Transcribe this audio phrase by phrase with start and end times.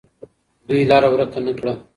[0.67, 1.73] دوی لاره ورکه نه کړه.